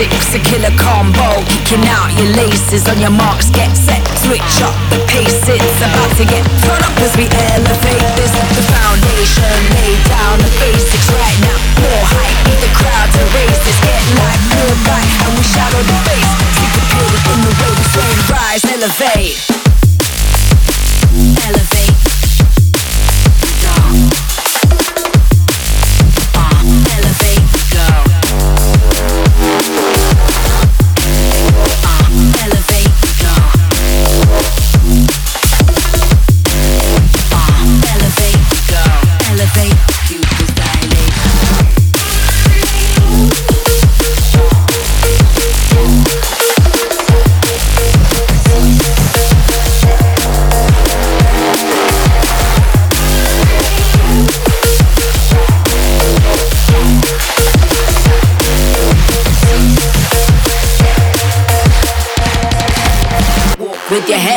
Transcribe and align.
basics, 0.00 0.34
a 0.34 0.40
killer 0.40 0.72
combo. 0.80 1.28
Kicking 1.44 1.84
out 1.92 2.08
your 2.16 2.32
laces 2.32 2.88
on 2.88 3.00
your 3.00 3.10
marks, 3.12 3.50
get 3.50 3.76
set, 3.76 4.00
switch 4.24 4.64
up 4.64 4.72
the 4.88 4.96
pace. 5.12 5.36
It's 5.44 5.80
about 5.84 6.10
to 6.16 6.24
get 6.24 6.44
turn 6.64 6.80
up 6.80 6.96
as 7.04 7.12
we 7.20 7.28
elevate 7.28 8.08
this. 8.16 8.32
The 8.32 8.64
foundation, 8.72 9.52
lay 9.76 10.00
down 10.08 10.40
the 10.40 10.52
basics 10.56 11.08
right 11.12 11.38
now. 11.44 11.58
More 11.84 12.04
hype, 12.16 12.40
need 12.48 12.60
the 12.64 12.72
crowd 12.72 13.08
to 13.12 13.22
raise 13.36 13.60
this. 13.60 13.78
Get 13.84 14.00
live, 14.16 14.42
more 14.56 14.76
right, 14.88 15.12
and 15.20 15.32
we 15.36 15.44
shadow 15.44 15.82
the 15.84 15.98
face. 16.08 16.32
Syncopated 16.56 17.24
in 17.28 17.38
the 17.44 17.52
way 17.60 17.70
we 17.76 17.84
sway 17.92 18.12
rise, 18.32 18.64
elevate. 18.72 19.36
Elevate. 21.44 22.09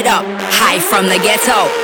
Up, 0.08 0.26
high 0.52 0.80
from 0.80 1.08
the 1.08 1.18
ghetto. 1.20 1.83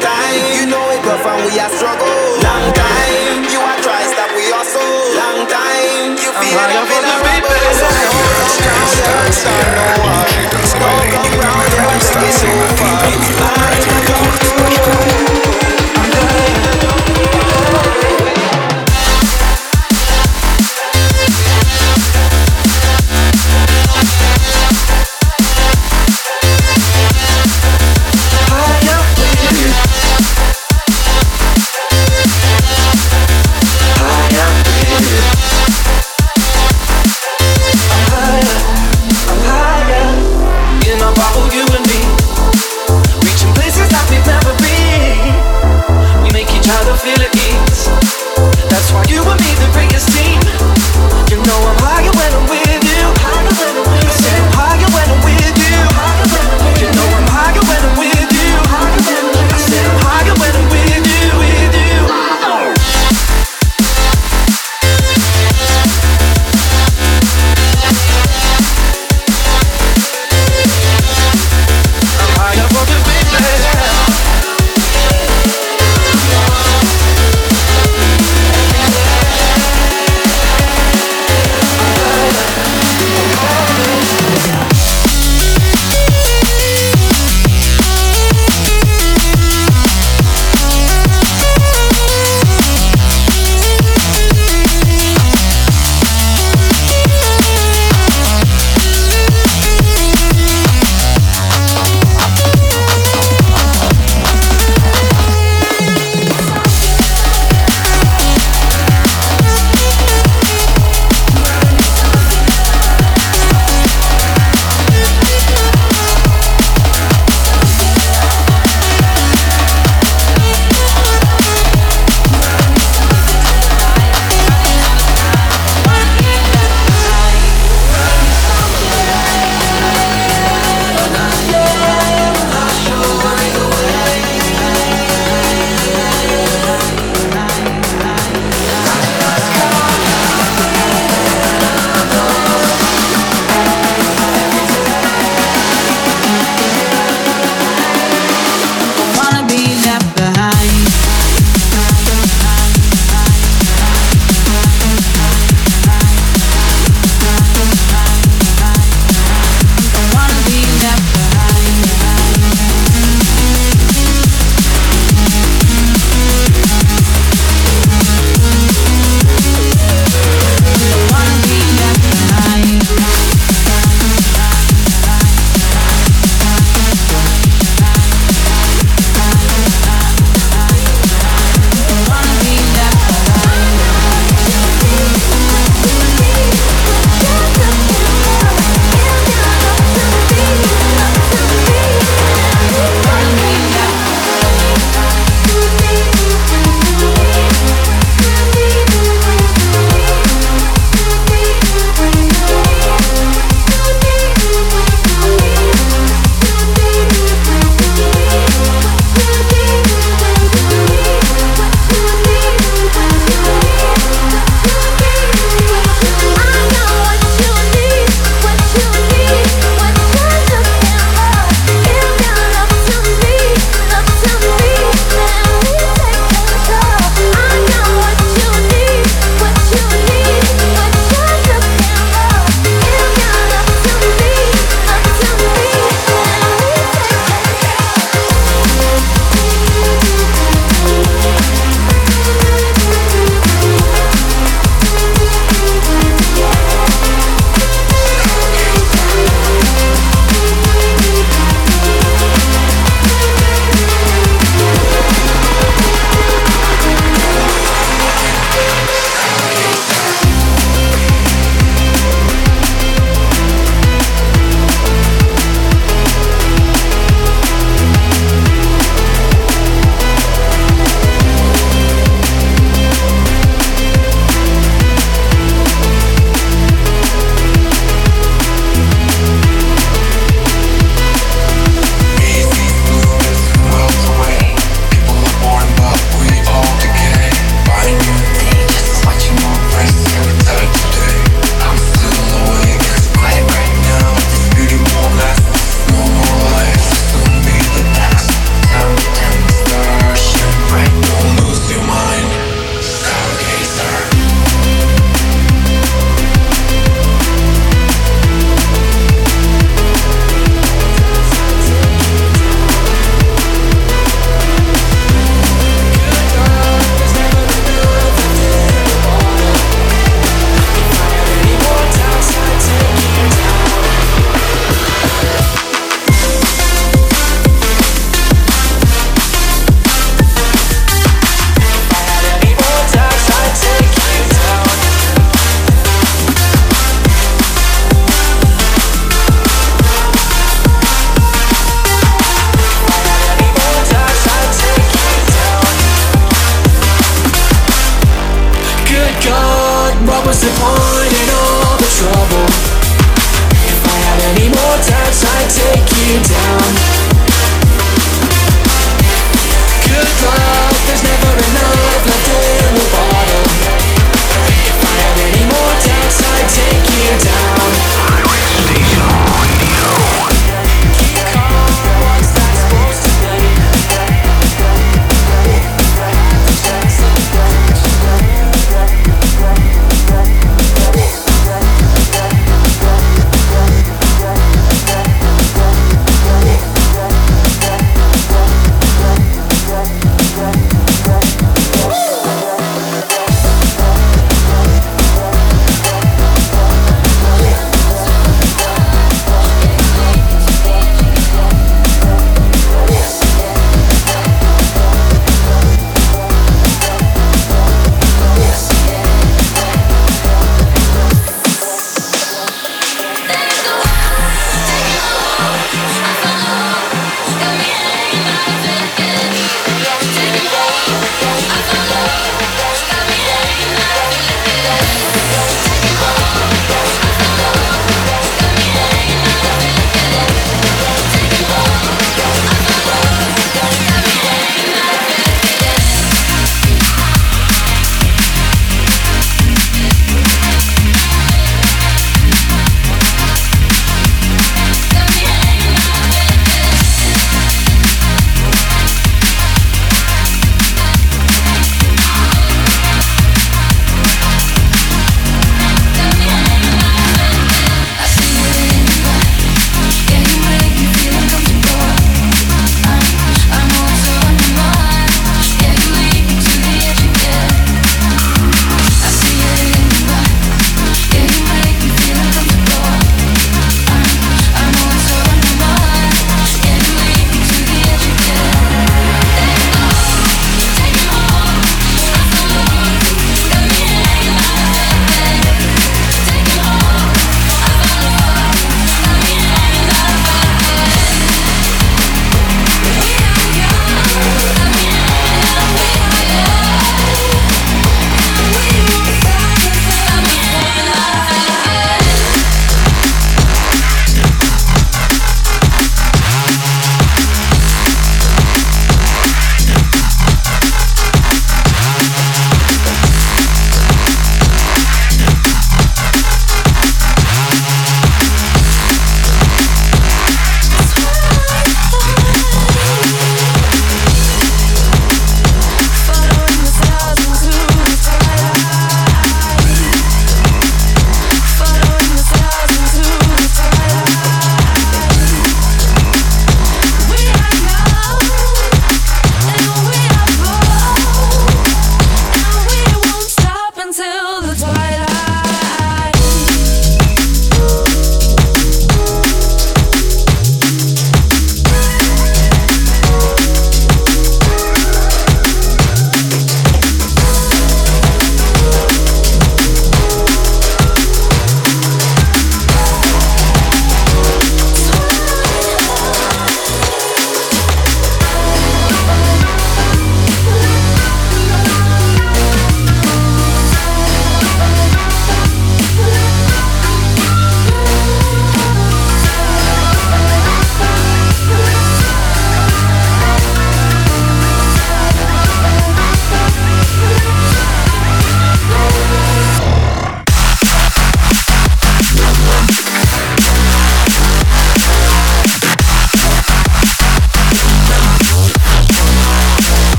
time. 0.00 0.40
You 0.56 0.66
know 0.66 0.90
it 0.90 1.04
rough 1.04 1.26
and 1.26 1.44
we 1.46 1.58
are 1.60 1.70
struggle. 1.70 2.07